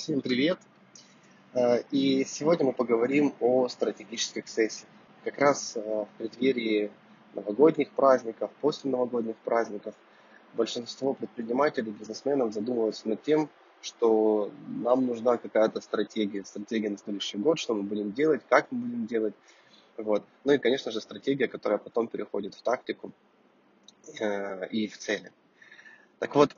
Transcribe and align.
Всем 0.00 0.22
привет! 0.22 0.58
Э, 1.52 1.82
и 1.90 2.24
сегодня 2.24 2.64
мы 2.64 2.72
поговорим 2.72 3.34
о 3.38 3.68
стратегических 3.68 4.48
сессиях. 4.48 4.88
Как 5.24 5.36
раз 5.36 5.76
э, 5.76 5.80
в 5.80 6.08
преддверии 6.16 6.90
новогодних 7.34 7.90
праздников, 7.90 8.50
после 8.62 8.90
новогодних 8.90 9.36
праздников 9.44 9.94
большинство 10.54 11.12
предпринимателей, 11.12 11.90
бизнесменов 11.90 12.54
задумываются 12.54 13.10
над 13.10 13.22
тем, 13.22 13.50
что 13.82 14.50
нам 14.68 15.06
нужна 15.06 15.36
какая-то 15.36 15.82
стратегия, 15.82 16.46
стратегия 16.46 16.88
на 16.88 16.96
следующий 16.96 17.36
год, 17.36 17.58
что 17.58 17.74
мы 17.74 17.82
будем 17.82 18.12
делать, 18.12 18.40
как 18.48 18.72
мы 18.72 18.78
будем 18.78 19.06
делать. 19.06 19.34
Вот. 19.98 20.24
Ну 20.44 20.52
и, 20.54 20.58
конечно 20.58 20.92
же, 20.92 21.02
стратегия, 21.02 21.46
которая 21.46 21.78
потом 21.78 22.08
переходит 22.08 22.54
в 22.54 22.62
тактику 22.62 23.12
э, 24.18 24.66
и 24.68 24.88
в 24.88 24.96
цели. 24.96 25.30
Так 26.20 26.34
вот, 26.34 26.56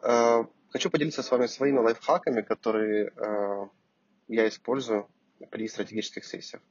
Хочу 0.73 0.89
поделиться 0.89 1.23
с 1.23 1.31
вами 1.31 1.47
своими 1.47 1.79
лайфхаками, 1.79 2.41
которые 2.41 3.13
э, 3.15 3.67
я 4.29 4.49
использую 4.49 5.07
при 5.51 5.69
стратегических 5.69 6.25
сессиях. 6.25 6.63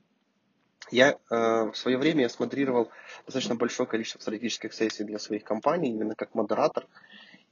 Я 0.89 1.11
э, 1.11 1.15
в 1.29 1.75
свое 1.75 1.99
время 1.99 2.21
я 2.21 2.29
смотрировал 2.29 2.89
достаточно 3.25 3.53
большое 3.53 3.87
количество 3.87 4.19
стратегических 4.19 4.73
сессий 4.73 5.03
для 5.03 5.19
своих 5.19 5.43
компаний, 5.43 5.91
именно 5.91 6.15
как 6.15 6.33
модератор. 6.33 6.87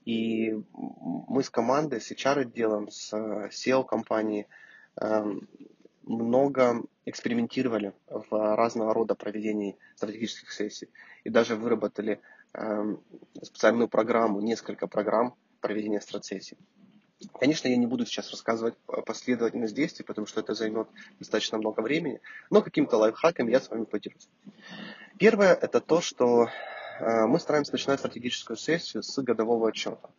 И 0.06 0.60
мы 0.74 1.44
с 1.44 1.52
командой, 1.52 2.02
с 2.02 2.12
HR-отделом, 2.12 2.90
с 2.90 3.14
SEO 3.14 3.86
компании 3.86 4.48
э, 5.00 5.24
много 6.02 6.82
экспериментировали 7.06 7.94
в 8.08 8.56
разного 8.56 8.96
рода 8.96 9.14
проведении 9.14 9.78
стратегических 9.96 10.52
сессий. 10.52 10.90
И 11.24 11.30
даже 11.30 11.56
выработали 11.56 12.20
э, 12.54 12.96
специальную 13.44 13.88
программу, 13.88 14.42
несколько 14.42 14.88
программ 14.88 15.36
проведения 15.60 16.02
страцессий. 16.02 16.58
Конечно, 17.34 17.68
я 17.68 17.76
не 17.76 17.86
буду 17.86 18.06
сейчас 18.06 18.32
рассказывать 18.32 18.76
последовательность 19.06 19.76
действий, 19.76 20.06
потому 20.06 20.26
что 20.26 20.40
это 20.40 20.54
займет 20.54 20.88
достаточно 21.20 21.58
много 21.58 21.82
времени, 21.82 22.22
но 22.50 22.62
каким-то 22.62 22.98
лайфхаком 22.98 23.50
я 23.50 23.60
с 23.60 23.70
вами 23.70 23.84
поделюсь. 23.84 24.30
Первое– 25.18 25.54
это 25.62 25.82
то, 25.82 26.00
что 26.00 26.48
э, 27.00 27.26
мы 27.26 27.40
стараемся 27.40 27.74
начинать 27.74 28.00
стратегическую 28.00 28.56
сессию 28.56 29.04
с 29.04 29.22
годового 29.22 29.68
отчета. 29.68 30.10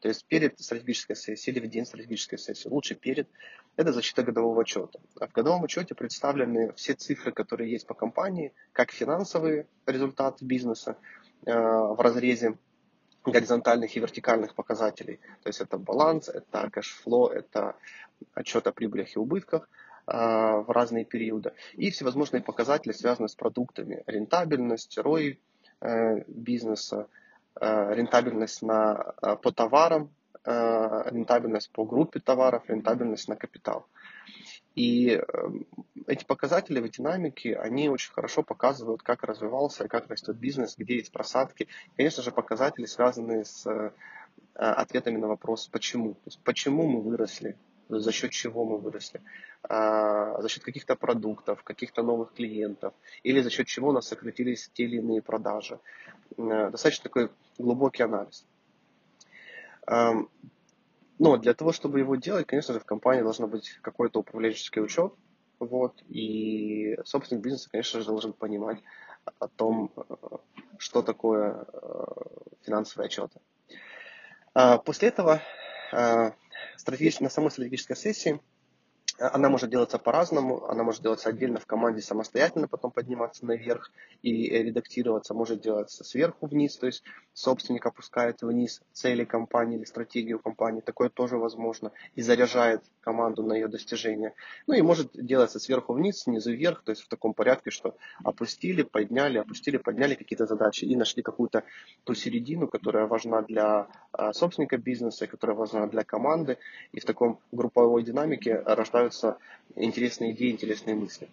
То 0.00 0.08
есть 0.08 0.24
перед 0.24 0.58
стратегической 0.58 1.16
сессией 1.16 1.56
или 1.56 1.66
в 1.66 1.70
день 1.70 1.84
стратегической 1.84 2.38
сессии, 2.38 2.68
лучше 2.68 2.94
перед, 2.94 3.28
это 3.76 3.92
защита 3.92 4.22
годового 4.22 4.62
отчета. 4.62 4.98
А 5.20 5.26
в 5.26 5.32
годовом 5.32 5.64
отчете 5.64 5.94
представлены 5.94 6.72
все 6.72 6.94
цифры, 6.94 7.32
которые 7.32 7.70
есть 7.70 7.86
по 7.86 7.92
компании, 7.92 8.54
как 8.72 8.90
финансовые 8.90 9.66
результаты 9.84 10.46
бизнеса 10.46 10.96
э, 11.44 11.52
в 11.52 12.00
разрезе 12.00 12.56
горизонтальных 13.30 13.96
и 13.96 14.00
вертикальных 14.00 14.54
показателей. 14.54 15.20
То 15.42 15.48
есть 15.48 15.60
это 15.60 15.78
баланс, 15.78 16.28
это 16.28 16.70
кэшфло, 16.70 17.28
это 17.28 17.76
отчет 18.34 18.66
о 18.66 18.72
прибылях 18.72 19.14
и 19.14 19.18
убытках 19.18 19.68
а, 20.06 20.58
в 20.58 20.70
разные 20.70 21.04
периоды. 21.04 21.52
И 21.74 21.90
всевозможные 21.90 22.42
показатели, 22.42 22.92
связанные 22.92 23.28
с 23.28 23.34
продуктами. 23.34 24.02
Рентабельность, 24.06 24.98
ROI 24.98 25.38
э, 25.80 26.24
бизнеса, 26.26 27.08
э, 27.60 27.94
рентабельность 27.94 28.62
на, 28.62 29.14
э, 29.22 29.36
по 29.36 29.52
товарам, 29.52 30.10
рентабельность 30.44 31.70
по 31.72 31.84
группе 31.84 32.20
товаров, 32.20 32.62
рентабельность 32.68 33.28
на 33.28 33.36
капитал. 33.36 33.86
И 34.78 35.10
эм, 35.10 35.66
эти 36.06 36.24
показатели 36.24 36.78
в 36.78 36.88
динамике, 36.88 37.56
они 37.56 37.88
очень 37.88 38.12
хорошо 38.12 38.44
показывают, 38.44 39.02
как 39.02 39.24
развивался 39.24 39.88
как 39.88 40.06
растет 40.06 40.36
бизнес, 40.36 40.76
где 40.78 40.98
есть 40.98 41.10
просадки. 41.10 41.66
Конечно 41.96 42.22
же, 42.22 42.30
показатели, 42.30 42.84
связанные 42.84 43.44
с 43.44 43.66
э, 43.66 43.90
ответами 44.54 45.16
на 45.16 45.26
вопрос 45.26 45.66
«почему?». 45.66 46.14
То 46.14 46.20
есть, 46.26 46.38
почему 46.44 46.86
мы 46.86 47.00
выросли, 47.00 47.56
за 47.88 48.12
счет 48.12 48.30
чего 48.30 48.64
мы 48.64 48.78
выросли, 48.78 49.20
а, 49.64 50.40
за 50.40 50.48
счет 50.48 50.62
каких-то 50.62 50.94
продуктов, 50.94 51.64
каких-то 51.64 52.04
новых 52.04 52.34
клиентов, 52.34 52.94
или 53.24 53.40
за 53.40 53.50
счет 53.50 53.66
чего 53.66 53.88
у 53.88 53.92
нас 53.92 54.06
сократились 54.06 54.70
те 54.74 54.84
или 54.84 54.98
иные 54.98 55.22
продажи. 55.22 55.80
Э, 56.36 56.70
достаточно 56.70 57.02
такой 57.02 57.30
глубокий 57.58 58.04
анализ. 58.04 58.46
Но 61.18 61.36
для 61.36 61.54
того, 61.54 61.72
чтобы 61.72 61.98
его 61.98 62.16
делать, 62.16 62.46
конечно 62.46 62.74
же, 62.74 62.80
в 62.80 62.84
компании 62.84 63.22
должен 63.22 63.48
быть 63.48 63.78
какой-то 63.82 64.20
управленческий 64.20 64.82
учет. 64.82 65.12
Вот, 65.58 66.00
и 66.08 66.96
собственник 67.04 67.42
бизнеса, 67.42 67.68
конечно 67.70 68.00
же, 68.00 68.06
должен 68.06 68.32
понимать 68.32 68.78
о 69.40 69.48
том, 69.48 69.90
э, 69.96 70.02
что 70.78 71.02
такое 71.02 71.66
э, 71.72 72.04
финансовые 72.62 73.06
отчеты. 73.06 73.40
А 74.54 74.78
после 74.78 75.08
этого 75.08 75.42
э, 75.92 76.30
на 77.20 77.28
самой 77.28 77.50
стратегической 77.50 77.96
сессии 77.96 78.40
она 79.18 79.48
может 79.48 79.70
делаться 79.70 79.98
по-разному, 79.98 80.66
она 80.66 80.84
может 80.84 81.02
делаться 81.02 81.28
отдельно 81.28 81.58
в 81.58 81.66
команде 81.66 82.02
самостоятельно, 82.02 82.68
потом 82.68 82.90
подниматься 82.90 83.44
наверх 83.46 83.90
и 84.22 84.48
редактироваться, 84.48 85.34
может 85.34 85.60
делаться 85.60 86.04
сверху 86.04 86.46
вниз, 86.46 86.76
то 86.76 86.86
есть 86.86 87.02
собственник 87.32 87.86
опускает 87.86 88.42
вниз 88.42 88.80
цели 88.92 89.24
компании 89.24 89.78
или 89.78 89.84
стратегию 89.84 90.38
компании, 90.38 90.80
такое 90.80 91.08
тоже 91.08 91.36
возможно, 91.36 91.92
и 92.14 92.22
заряжает 92.22 92.82
команду 93.00 93.42
на 93.42 93.54
ее 93.54 93.68
достижение. 93.68 94.34
Ну 94.66 94.74
и 94.74 94.82
может 94.82 95.10
делаться 95.12 95.58
сверху 95.58 95.94
вниз, 95.94 96.20
снизу 96.20 96.52
вверх, 96.52 96.82
то 96.82 96.90
есть 96.90 97.02
в 97.02 97.08
таком 97.08 97.34
порядке, 97.34 97.70
что 97.70 97.96
опустили, 98.22 98.82
подняли, 98.82 99.38
опустили, 99.38 99.78
подняли 99.78 100.14
какие-то 100.14 100.46
задачи 100.46 100.84
и 100.84 100.94
нашли 100.96 101.22
какую-то 101.22 101.64
ту 102.04 102.14
середину, 102.14 102.68
которая 102.68 103.06
важна 103.06 103.42
для 103.42 103.88
собственника 104.32 104.78
бизнеса, 104.78 105.26
которая 105.26 105.56
важна 105.56 105.86
для 105.86 106.04
команды, 106.04 106.58
и 106.92 107.00
в 107.00 107.04
таком 107.04 107.40
групповой 107.52 108.02
динамике 108.02 108.60
рождаются 108.60 109.38
интересные 109.76 110.32
идеи, 110.32 110.50
интересные 110.50 110.96
мысли. 110.96 111.28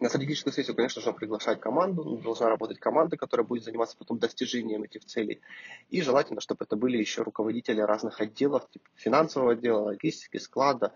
На 0.00 0.08
стратегическую 0.08 0.52
сессию, 0.52 0.74
конечно 0.74 1.00
же, 1.00 1.12
приглашать 1.12 1.60
команду, 1.60 2.20
должна 2.22 2.48
работать 2.48 2.80
команда, 2.80 3.16
которая 3.16 3.46
будет 3.46 3.62
заниматься 3.62 3.96
потом 3.96 4.18
достижением 4.18 4.82
этих 4.82 5.04
целей. 5.04 5.40
И 5.90 6.02
желательно, 6.02 6.40
чтобы 6.40 6.64
это 6.64 6.76
были 6.76 6.98
еще 6.98 7.22
руководители 7.22 7.80
разных 7.80 8.20
отделов, 8.20 8.68
типа 8.70 8.88
финансового 8.96 9.52
отдела, 9.52 9.80
логистики, 9.80 10.38
склада, 10.38 10.92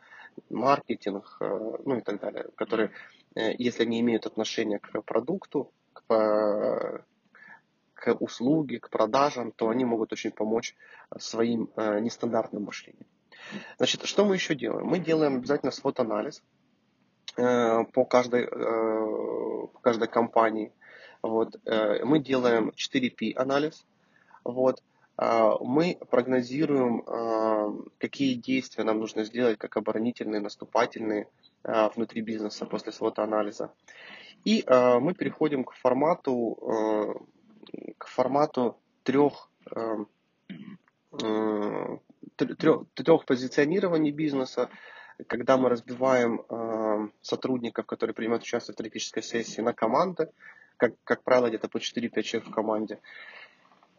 маркетинг, 0.50 1.36
э, 1.40 1.76
ну 1.84 1.98
и 1.98 2.00
так 2.00 2.20
далее, 2.20 2.46
которые, 2.56 2.90
э, 3.36 3.54
если 3.58 3.84
они 3.84 4.00
имеют 4.00 4.26
отношение 4.26 4.80
к 4.80 5.00
продукту, 5.02 5.70
к, 5.92 7.04
к 7.98 8.14
услуге, 8.20 8.78
к 8.78 8.90
продажам, 8.90 9.52
то 9.52 9.68
они 9.68 9.84
могут 9.84 10.12
очень 10.12 10.30
помочь 10.30 10.74
своим 11.18 11.70
э, 11.76 12.00
нестандартным 12.00 12.64
мышлением. 12.64 13.06
Значит, 13.78 14.04
что 14.06 14.24
мы 14.24 14.34
еще 14.34 14.54
делаем? 14.54 14.86
Мы 14.86 14.98
делаем 14.98 15.36
обязательно 15.36 15.72
свод-анализ 15.72 16.42
э, 17.36 17.84
по 17.92 18.04
каждой, 18.04 18.44
э, 18.44 18.48
по 18.48 19.78
каждой 19.80 20.08
компании. 20.08 20.72
Вот. 21.22 21.56
Э, 21.64 22.04
мы 22.04 22.18
делаем 22.20 22.70
4P 22.70 23.34
анализ. 23.36 23.86
Вот. 24.44 24.82
Мы 25.20 25.98
прогнозируем, 26.12 27.02
какие 27.98 28.34
действия 28.34 28.84
нам 28.84 29.00
нужно 29.00 29.24
сделать, 29.24 29.58
как 29.58 29.76
оборонительные, 29.76 30.40
наступательные 30.40 31.26
внутри 31.64 32.22
бизнеса 32.22 32.66
после 32.66 32.92
свод-анализа. 32.92 33.72
И 34.44 34.64
мы 34.68 35.14
переходим 35.14 35.64
к 35.64 35.72
формату, 35.72 37.26
к 37.98 38.06
формату 38.06 38.76
трех 39.02 39.48
трех, 42.36 42.86
трех 42.94 43.24
позиционирований 43.24 44.10
бизнеса, 44.10 44.68
когда 45.26 45.56
мы 45.56 45.68
разбиваем 45.68 46.42
э, 46.48 47.08
сотрудников, 47.22 47.86
которые 47.86 48.14
принимают 48.14 48.44
участие 48.44 48.72
в 48.72 48.74
стратегической 48.74 49.22
сессии, 49.22 49.60
на 49.60 49.72
команды, 49.72 50.30
как, 50.76 50.92
как 51.04 51.22
правило, 51.22 51.48
где-то 51.48 51.68
по 51.68 51.78
4-5 51.78 52.22
человек 52.22 52.48
в 52.48 52.52
команде, 52.52 53.00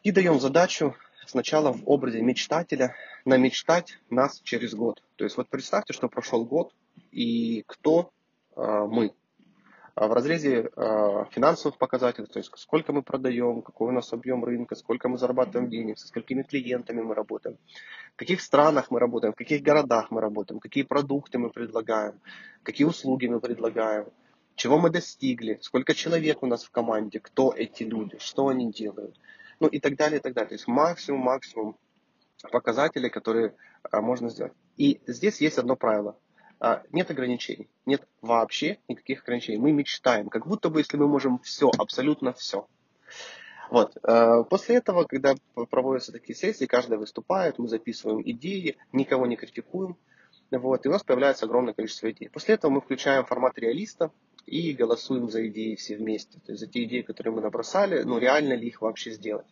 и 0.04 0.12
даем 0.12 0.40
задачу 0.40 0.96
сначала 1.26 1.74
в 1.74 1.84
образе 1.86 2.22
мечтателя 2.22 2.96
намечтать 3.26 4.00
нас 4.10 4.40
через 4.42 4.74
год. 4.74 5.04
То 5.18 5.26
есть 5.26 5.36
вот 5.36 5.50
представьте, 5.50 5.94
что 5.94 6.08
прошел 6.08 6.46
год, 6.46 6.74
и 7.12 7.64
кто 7.68 8.12
э, 8.56 8.62
мы. 8.90 9.14
А 9.96 10.08
в 10.08 10.14
разрезе 10.14 10.70
э, 10.76 11.26
финансовых 11.32 11.78
показателей, 11.78 12.28
то 12.28 12.40
есть 12.40 12.52
сколько 12.56 12.94
мы 12.94 13.02
продаем, 13.02 13.62
какой 13.62 13.90
у 13.90 13.92
нас 13.92 14.14
объем 14.14 14.44
рынка, 14.44 14.76
сколько 14.76 15.10
мы 15.10 15.18
зарабатываем 15.18 15.70
денег, 15.70 15.98
со 15.98 16.08
сколькими 16.08 16.44
клиентами 16.44 17.02
мы 17.02 17.16
работаем, 17.16 17.58
в 18.14 18.18
каких 18.18 18.42
странах 18.42 18.92
мы 18.92 19.00
работаем, 19.00 19.34
в 19.34 19.38
каких 19.38 19.62
городах 19.62 20.12
мы 20.12 20.22
работаем, 20.22 20.60
какие 20.60 20.84
продукты 20.84 21.38
мы 21.38 21.50
предлагаем, 21.50 22.20
какие 22.64 22.86
услуги 22.86 23.28
мы 23.28 23.40
предлагаем, 23.40 24.08
чего 24.56 24.78
мы 24.78 24.90
достигли, 24.90 25.60
сколько 25.62 25.94
человек 25.94 26.44
у 26.44 26.46
нас 26.46 26.64
в 26.64 26.72
команде, 26.72 27.20
кто 27.20 27.54
эти 27.56 27.84
люди, 27.84 28.18
что 28.20 28.48
они 28.48 28.72
делают, 28.72 29.20
ну 29.60 29.68
и 29.68 29.80
так 29.80 29.96
далее, 29.96 30.20
и 30.20 30.22
так 30.22 30.34
далее. 30.34 30.50
То 30.50 30.56
есть 30.56 30.68
максимум, 30.68 31.22
максимум 31.22 31.78
показателей, 32.52 33.10
которые 33.10 33.56
а, 33.84 34.02
можно 34.02 34.30
сделать. 34.30 34.54
И 34.78 35.02
здесь 35.08 35.42
есть 35.42 35.58
одно 35.58 35.76
правило– 35.76 36.18
а, 36.29 36.29
нет 36.92 37.10
ограничений. 37.10 37.70
Нет 37.86 38.08
вообще 38.22 38.80
никаких 38.88 39.24
ограничений. 39.24 39.58
Мы 39.58 39.72
мечтаем, 39.72 40.30
как 40.30 40.48
будто 40.48 40.70
бы 40.70 40.80
если 40.80 40.98
мы 40.98 41.08
можем 41.08 41.40
все, 41.40 41.72
абсолютно 41.78 42.34
все. 42.34 42.68
Вот. 43.70 43.96
Э, 44.04 44.44
после 44.50 44.76
этого, 44.78 45.04
когда 45.04 45.36
проводятся 45.70 46.12
такие 46.12 46.36
сессии, 46.36 46.66
каждый 46.66 46.98
выступает, 46.98 47.60
мы 47.60 47.68
записываем 47.68 48.22
идеи, 48.24 48.78
никого 48.92 49.26
не 49.28 49.36
критикуем, 49.36 49.96
Вот, 50.52 50.86
и 50.86 50.90
у 50.90 50.92
нас 50.92 51.04
появляется 51.04 51.46
огромное 51.46 51.74
количество 51.74 52.10
идей. 52.10 52.30
После 52.30 52.56
этого 52.56 52.72
мы 52.72 52.82
включаем 52.82 53.26
формат 53.26 53.60
реалиста 53.60 54.12
и 54.48 54.74
голосуем 54.74 55.30
за 55.30 55.48
идеи 55.48 55.76
все 55.76 55.96
вместе. 55.96 56.40
То 56.40 56.52
есть 56.52 56.62
за 56.62 56.68
те 56.68 56.84
идеи, 56.86 57.04
которые 57.04 57.34
мы 57.34 57.42
набросали, 57.42 58.02
ну 58.02 58.18
реально 58.18 58.54
ли 58.54 58.68
их 58.68 58.82
вообще 58.82 59.12
сделать. 59.12 59.46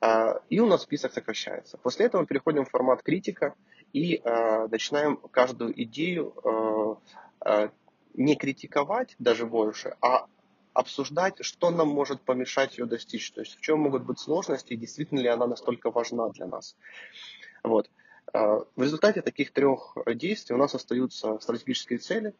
А, 0.00 0.40
и 0.48 0.60
у 0.60 0.66
нас 0.66 0.82
список 0.82 1.12
сокращается. 1.12 1.76
После 1.78 2.06
этого 2.06 2.20
мы 2.20 2.26
переходим 2.28 2.64
в 2.64 2.70
формат 2.70 3.02
критика 3.02 3.54
и 3.92 4.20
а, 4.24 4.68
начинаем 4.68 5.16
каждую 5.16 5.80
идею 5.82 7.00
а, 7.40 7.70
не 8.14 8.36
критиковать 8.36 9.14
даже 9.18 9.46
больше, 9.46 9.96
а 10.00 10.26
обсуждать, 10.74 11.36
что 11.40 11.70
нам 11.70 11.88
может 11.88 12.22
помешать 12.22 12.78
ее 12.78 12.86
достичь. 12.86 13.30
То 13.32 13.40
есть 13.40 13.56
в 13.56 13.60
чем 13.60 13.80
могут 13.80 14.04
быть 14.04 14.18
сложности 14.18 14.76
действительно 14.76 15.20
ли 15.20 15.28
она 15.28 15.46
настолько 15.46 15.90
важна 15.90 16.28
для 16.30 16.46
нас. 16.46 16.76
Вот. 17.62 17.90
В 18.32 18.66
результате 18.76 19.22
таких 19.22 19.52
трех 19.52 19.96
действий 20.14 20.54
у 20.54 20.58
нас 20.58 20.74
остаются 20.74 21.38
стратегические 21.40 21.98
цели, 21.98 22.34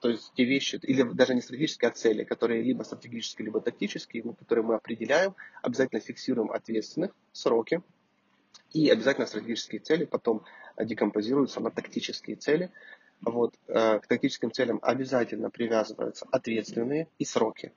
то 0.00 0.08
есть 0.08 0.32
те 0.34 0.44
вещи, 0.44 0.78
или 0.82 1.02
даже 1.02 1.34
не 1.34 1.40
стратегические, 1.40 1.90
а 1.90 1.92
цели, 1.92 2.24
которые 2.24 2.62
либо 2.62 2.82
стратегические, 2.82 3.46
либо 3.46 3.60
тактические, 3.60 4.22
которые 4.38 4.64
мы 4.64 4.74
определяем, 4.74 5.34
обязательно 5.62 6.00
фиксируем 6.00 6.50
ответственных, 6.50 7.12
сроки, 7.32 7.82
и 8.72 8.90
обязательно 8.90 9.26
стратегические 9.26 9.80
цели 9.80 10.04
потом 10.04 10.44
декомпозируются 10.84 11.60
на 11.60 11.70
тактические 11.70 12.36
цели. 12.36 12.70
Вот, 13.22 13.54
э, 13.68 13.98
к 13.98 14.06
тактическим 14.06 14.52
целям 14.52 14.78
обязательно 14.82 15.50
привязываются 15.50 16.26
ответственные 16.30 17.08
и 17.18 17.24
сроки. 17.24 17.72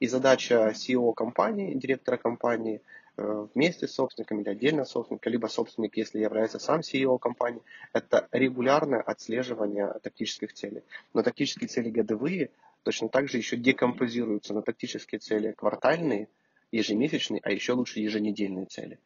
И 0.00 0.06
задача 0.06 0.72
CEO 0.74 1.14
компании, 1.14 1.74
директора 1.74 2.16
компании– 2.16 2.82
Э, 3.18 3.46
вместе 3.54 3.86
с 3.86 3.92
собственником 3.92 4.40
или 4.40 4.48
отдельно 4.48 4.86
собственника, 4.86 5.28
либо 5.28 5.46
собственник, 5.46 5.98
если 5.98 6.20
является 6.20 6.58
сам 6.58 6.80
CEO 6.80 7.18
компании, 7.18 7.60
это 7.92 8.26
регулярное 8.32 9.02
отслеживание 9.02 9.92
тактических 10.02 10.54
целей. 10.54 10.82
Но 11.12 11.22
тактические 11.22 11.68
цели 11.68 11.90
годовые 11.90 12.50
точно 12.84 13.10
так 13.10 13.28
же 13.28 13.36
еще 13.36 13.56
декомпозируются 13.56 14.54
на 14.54 14.62
тактические 14.62 15.18
цели 15.18 15.52
квартальные, 15.52 16.28
ежемесячные, 16.72 17.40
а 17.44 17.52
еще 17.52 17.74
лучше 17.74 18.00
еженедельные 18.00 18.66
цели. 18.66 18.98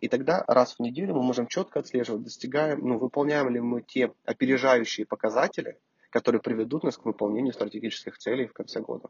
И 0.00 0.08
тогда 0.08 0.44
раз 0.46 0.74
в 0.74 0.80
неделю 0.80 1.14
мы 1.14 1.22
можем 1.22 1.46
четко 1.46 1.80
отслеживать, 1.80 2.24
достигаем, 2.24 2.80
ну, 2.86 2.98
выполняем 2.98 3.48
ли 3.48 3.60
мы 3.60 3.82
те 3.82 4.12
опережающие 4.24 5.06
показатели, 5.06 5.78
которые 6.10 6.42
приведут 6.42 6.82
нас 6.82 6.98
к 6.98 7.04
выполнению 7.04 7.54
стратегических 7.54 8.18
целей 8.18 8.46
в 8.46 8.52
конце 8.52 8.80
года. 8.80 9.08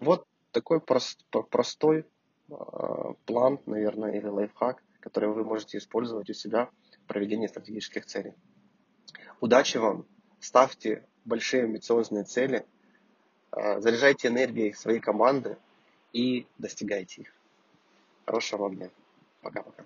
Вот 0.00 0.26
такой 0.50 0.80
прост, 0.80 1.24
простой 1.50 2.04
Э, 2.52 3.14
план, 3.24 3.60
наверное, 3.66 4.12
или 4.12 4.26
лайфхак, 4.26 4.82
который 5.00 5.30
вы 5.30 5.44
можете 5.44 5.78
использовать 5.78 6.28
у 6.28 6.34
себя 6.34 6.68
в 7.04 7.06
проведении 7.06 7.46
стратегических 7.46 8.06
целей. 8.06 8.34
Удачи 9.40 9.78
вам! 9.78 10.06
Ставьте 10.40 11.06
большие 11.24 11.64
амбициозные 11.64 12.24
цели, 12.24 12.66
э, 13.52 13.80
заряжайте 13.80 14.28
энергией 14.28 14.72
своей 14.72 15.00
команды 15.00 15.56
и 16.12 16.46
достигайте 16.58 17.22
их. 17.22 17.32
Хорошего 18.26 18.62
вам 18.62 18.76
дня. 18.76 18.90
Пока-пока. 19.40 19.84